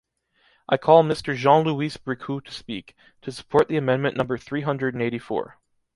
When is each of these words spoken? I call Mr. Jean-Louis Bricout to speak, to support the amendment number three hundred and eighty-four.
I 0.67 0.77
call 0.77 1.03
Mr. 1.03 1.35
Jean-Louis 1.35 1.95
Bricout 1.97 2.45
to 2.45 2.51
speak, 2.51 2.95
to 3.21 3.31
support 3.31 3.67
the 3.67 3.77
amendment 3.77 4.17
number 4.17 4.35
three 4.35 4.61
hundred 4.61 4.95
and 4.95 5.03
eighty-four. 5.03 5.59